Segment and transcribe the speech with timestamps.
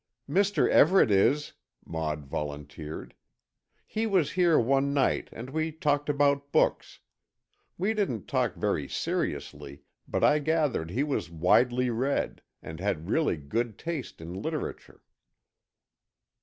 [0.27, 0.67] "Mr.
[0.67, 1.53] Everett is,"
[1.85, 3.13] Maud volunteered.
[3.85, 7.01] "He was here one night and we talked about books.
[7.77, 13.37] We didn't talk very seriously, but I gathered he was widely read, and had really
[13.37, 15.03] good taste in literature."